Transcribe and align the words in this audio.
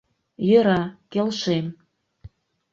—Йӧра, 0.49 0.83
келшем. 1.11 1.65